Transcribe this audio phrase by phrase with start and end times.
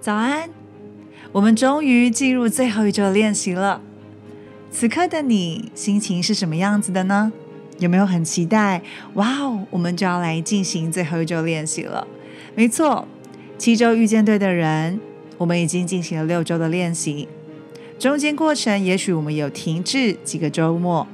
[0.00, 0.48] 早安！
[1.30, 3.82] 我们终于进入最后一周练习了。
[4.70, 7.30] 此刻的你心情是什么样子的呢？
[7.78, 8.80] 有没有很期待？
[9.14, 12.08] 哇哦，我们就要来进行最后一周练习了。
[12.54, 13.06] 没错，
[13.58, 14.98] 七周遇见对的人，
[15.36, 17.28] 我们已经进行了六周的练习。
[17.98, 21.06] 中间过程也许我们有停滞几个周末，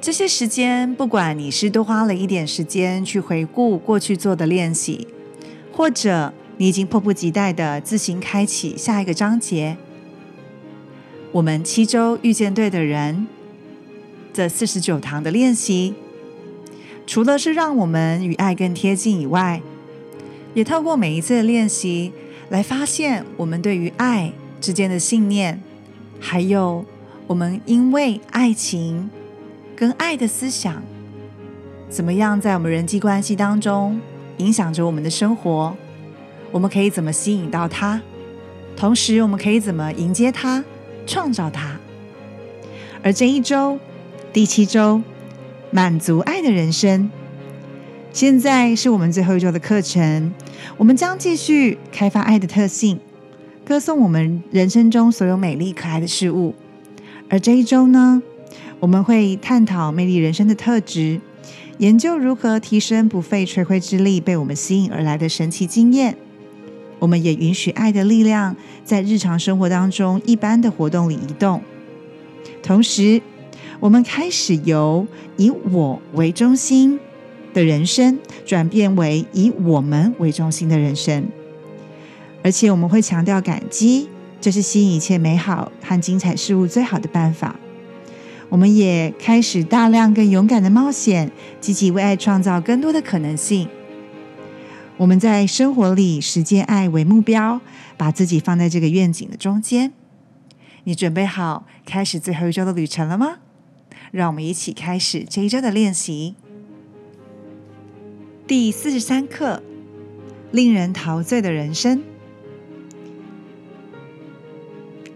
[0.00, 5.06] 这些时间不管你是多花了一点时间去回顾过去做的练习，
[5.70, 6.32] 或者。
[6.58, 9.76] 你已经迫不及待的自行开启下一个章节。
[11.32, 13.26] 我们七周遇见对的人，
[14.32, 15.94] 这四十九堂的练习，
[17.06, 19.60] 除了是让我们与爱更贴近以外，
[20.54, 22.12] 也透过每一次的练习
[22.48, 25.60] 来发现我们对于爱之间的信念，
[26.18, 26.82] 还有
[27.26, 29.10] 我们因为爱情
[29.76, 30.82] 跟爱的思想，
[31.90, 34.00] 怎么样在我们人际关系当中
[34.38, 35.76] 影响着我们的生活。
[36.52, 38.00] 我们可以怎么吸引到他？
[38.76, 40.64] 同时，我们可以怎么迎接他、
[41.06, 41.78] 创造他？
[43.02, 43.78] 而这一周，
[44.32, 45.02] 第七周，
[45.70, 47.10] 满足爱的人生，
[48.12, 50.32] 现在是我们最后一周的课程。
[50.76, 52.98] 我们将继续开发爱的特性，
[53.64, 56.54] 歌颂我们人生中所有美丽可爱的事物。
[57.28, 58.22] 而这一周呢，
[58.80, 61.20] 我们会探讨魅力人生的特质，
[61.78, 66.16] 研究如何提升不费吹灰之力被我们吸引而来的神奇经验。
[66.98, 71.62] 我们也允许爱的力量在日常生活当中一般的活动里移动，
[72.62, 73.20] 同时，
[73.80, 76.98] 我们开始由以我为中心
[77.52, 81.26] 的人生转变为以我们为中心的人生，
[82.42, 84.08] 而且我们会强调感激，
[84.40, 87.56] 这是吸引一切美好和精彩事物最好的办法。
[88.48, 91.30] 我们也开始大量更勇敢的冒险，
[91.60, 93.68] 积极为爱创造更多的可能性。
[94.98, 97.60] 我们在生活里实践爱为目标，
[97.98, 99.92] 把自己放在这个愿景的中间。
[100.84, 103.36] 你准备好开始最后一周的旅程了吗？
[104.10, 106.34] 让我们一起开始这一周的练习。
[108.46, 109.62] 第四十三课：
[110.50, 112.02] 令人陶醉的人生。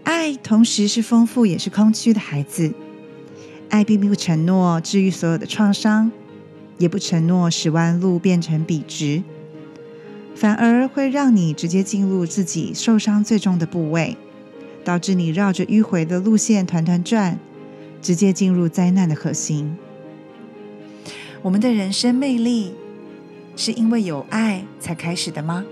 [0.03, 2.71] 爱同时是丰富也是空虚的孩子。
[3.69, 6.11] 爱并不承诺治愈所有的创伤，
[6.77, 9.23] 也不承诺使弯路变成笔直。
[10.33, 14.17] 反而会让你直接进入自己受伤最重的部位，
[14.83, 17.37] 导致你绕着迂回的路线团团转，
[18.01, 19.77] 直接进入灾难的核心。
[21.43, 22.73] 我们的人生魅力
[23.55, 25.63] 是因为有爱才开始的吗？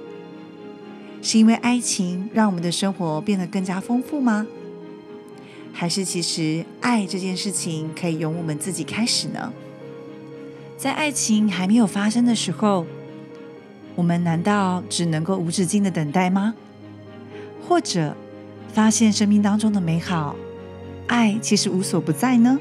[1.21, 4.45] 是因为爱情让我们的生活变得更加丰富吗？
[5.73, 9.51] 还是其实爱这件事情可以由我们自己开始呢？
[10.77, 12.85] 在爱情还没有发生的时候。
[13.99, 16.55] 我们难道只能够无止境的等待吗？
[17.67, 18.15] 或者
[18.71, 20.37] 发现生命当中的美好，
[21.07, 22.57] 爱其实无所不在呢？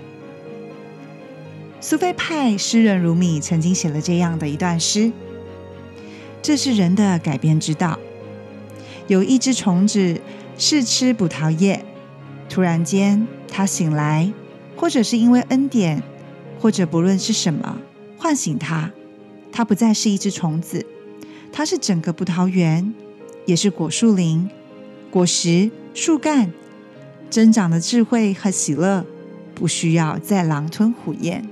[1.81, 5.12] 苏菲派诗人如米曾经写了这样的一段诗：
[6.43, 7.97] 这是人的改变之道。
[9.06, 10.20] 有一只虫子
[10.59, 11.84] 试吃葡萄叶，
[12.49, 14.32] 突然间它醒来，
[14.76, 16.03] 或者是因为恩典，
[16.59, 17.78] 或者不论是什么
[18.19, 18.91] 唤醒它，
[19.53, 20.84] 它不再是一只虫子。
[21.58, 22.94] 它是整个葡萄园，
[23.44, 24.48] 也是果树林、
[25.10, 26.52] 果实、树干
[27.28, 29.04] 增长的智慧和喜乐，
[29.56, 31.44] 不需要再狼吞虎咽。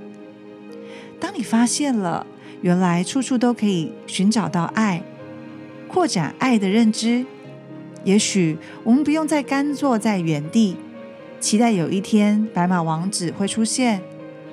[1.19, 2.25] 当你发现了
[2.61, 5.03] 原来处处都可以寻找到爱，
[5.89, 7.25] 扩展爱的认知，
[8.05, 10.77] 也许我们不用再干坐在原地，
[11.41, 14.01] 期待有一天白马王子会出现，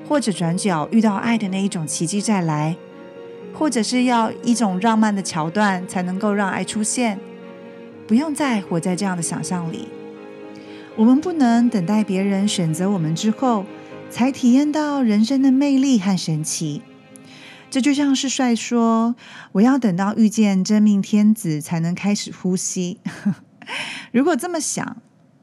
[0.09, 2.75] 或者转角遇到爱的那一种奇迹再来。
[3.55, 7.19] 或者是要一种浪漫的桥段才能够让爱出现，
[8.07, 9.89] 不用再活在这样的想象里。
[10.97, 13.65] 我们不能等待别人选择我们之后，
[14.11, 16.83] 才体验到人生的魅力和神奇。
[17.71, 19.17] 这就像是帅说
[19.53, 23.01] ：“我要等到遇见真命天子才能开始呼吸。
[24.13, 24.99] ”如果这么想，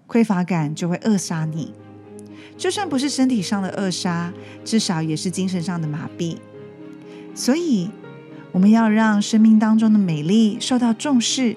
[0.07, 1.73] 匮乏感就会扼杀你。
[2.57, 4.31] 就算不是身体上的扼杀，
[4.63, 6.37] 至少也是精神上的麻痹。
[7.33, 7.89] 所以。
[8.51, 11.55] 我们要让生命当中的美丽受到重视，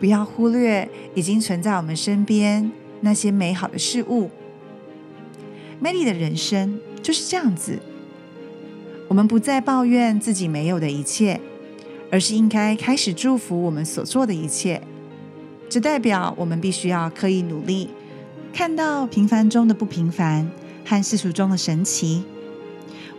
[0.00, 2.70] 不要忽略已经存在我们身边
[3.02, 4.30] 那些美好的事物。
[5.80, 7.78] 美丽的人生就是这样子。
[9.06, 11.40] 我们不再抱怨自己没有的一切，
[12.10, 14.82] 而是应该开始祝福我们所做的一切。
[15.68, 17.88] 这代表我们必须要刻意努力，
[18.52, 20.50] 看到平凡中的不平凡
[20.84, 22.24] 和世俗中的神奇。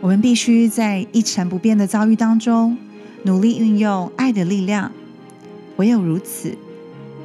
[0.00, 2.78] 我们必须在一成不变的遭遇当中，
[3.24, 4.90] 努力运用爱的力量。
[5.76, 6.56] 唯有如此，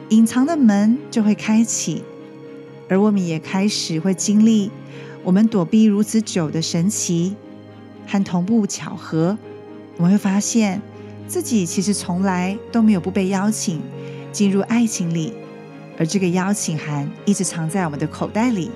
[0.09, 2.03] 隐藏的门就会开启，
[2.89, 4.69] 而我们也开始会经历
[5.23, 7.33] 我们躲避如此久的神奇
[8.05, 9.37] 和同步巧合。
[9.95, 10.81] 我们会发现
[11.29, 13.81] 自己其实从来都没有不被邀请
[14.33, 15.31] 进入爱情里，
[15.97, 18.69] 而这个邀请函一直藏在我们的口袋里。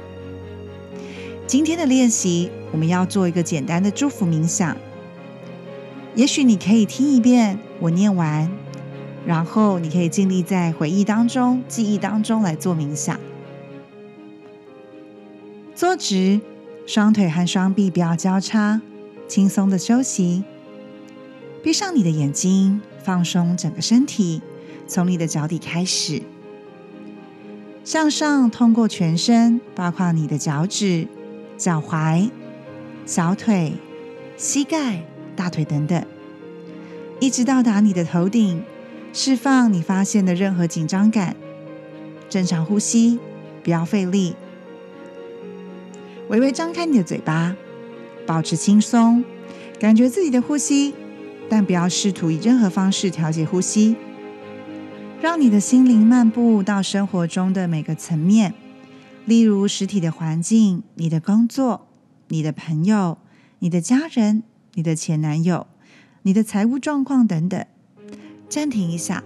[1.49, 4.77] 今天的练习，我们要做一个简单的祝福冥想。
[6.13, 8.47] 也许你可以听一遍我念完。
[9.25, 13.19] 然后你可以尽力在回忆当中、记忆当中来做冥想。
[15.73, 16.39] 坐直，
[16.85, 18.79] 双腿和双臂不要交叉，
[19.27, 20.43] 轻松的休息。
[21.63, 24.43] 闭上你的眼睛，放松整个身体，
[24.87, 26.21] 从你的脚底开始，
[27.83, 31.07] 向上通过全身，包括你的脚趾、
[31.59, 32.29] 脚踝、
[33.05, 33.73] 小腿、
[34.37, 35.03] 膝盖、
[35.35, 36.01] 大腿等等，
[37.19, 38.63] 一直到达你的头顶。
[39.11, 41.35] 释放你发现的任何紧张感，
[42.29, 43.19] 正常呼吸，
[43.63, 44.35] 不要费力。
[46.29, 47.55] 微微张开你的嘴巴，
[48.27, 49.25] 保持轻松，
[49.79, 50.93] 感觉自己的呼吸，
[51.49, 53.95] 但不要试图以任何方式调节呼吸。
[55.19, 58.53] 让你的心灵漫步到生活中的每个层面，
[59.29, 61.85] 例如实体的环境、你的工作、
[62.29, 63.19] 你的朋友、
[63.59, 64.41] 你的家人、
[64.73, 65.67] 你的前男友、
[66.23, 67.63] 你的财务状况等等。
[68.49, 69.23] 暂停一下，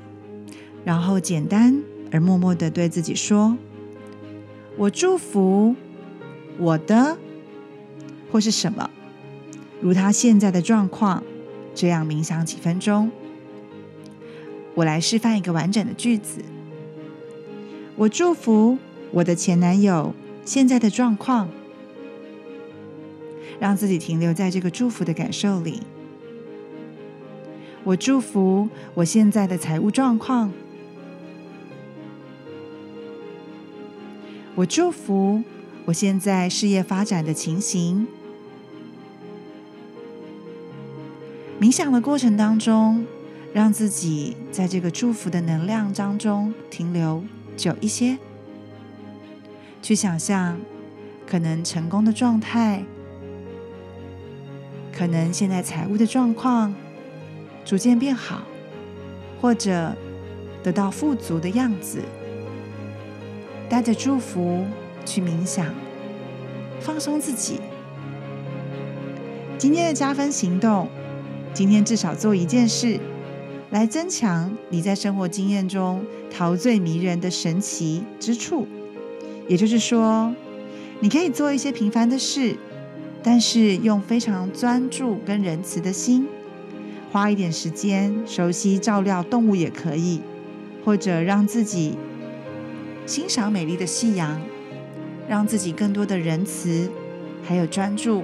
[0.83, 3.57] 然后简单而默默的对自己说
[4.75, 5.73] ：“我祝福
[6.57, 7.17] 我的，
[8.29, 8.89] 或是什么，
[9.79, 11.23] 如他现在的状况。”
[11.73, 13.09] 这样冥想几分钟。
[14.75, 16.44] 我来示范一个完整的句子
[17.95, 18.77] ：“我祝福
[19.13, 20.13] 我的前男友
[20.44, 21.50] 现在的状况。”
[23.60, 25.83] 让自己停留在这个祝福的感受里。
[27.86, 30.51] 我祝福我现在的财务状况。
[34.56, 35.42] 我祝福
[35.86, 38.06] 我现在事业发展的情形。
[41.62, 43.06] 冥想的过程当中，
[43.54, 47.24] 让自己在这个祝福的能量当中停留
[47.56, 48.18] 久一些，
[49.83, 50.57] 去想象
[51.27, 52.83] 可能成功的状态，
[54.91, 56.74] 可能现在财务的状况。
[57.65, 58.41] 逐渐变好，
[59.39, 59.95] 或者
[60.62, 62.01] 得到富足的样子，
[63.69, 64.65] 带着祝福
[65.06, 65.74] 去冥想，
[66.81, 67.62] 放松自己。
[69.57, 70.89] 今天的加分行动，
[71.53, 73.00] 今天至少做一件事，
[73.71, 78.68] 来增强你在生活经验中陶醉迷人的神奇之处。
[79.47, 80.33] 也就是说，
[80.99, 82.55] 你可以做一些平凡的事，
[83.21, 86.27] 但是用非常专注跟仁慈的心。
[87.11, 90.21] 花一点时间熟悉照料动物也可以，
[90.83, 91.95] 或者让自己
[93.05, 94.41] 欣赏美丽的夕阳，
[95.27, 96.89] 让自己更多的仁慈，
[97.43, 98.23] 还有专注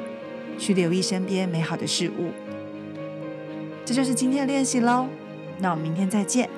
[0.57, 2.31] 去留意身边美好的事物。
[3.85, 5.07] 这就是今天的练习喽，
[5.59, 6.49] 那我们明天再见。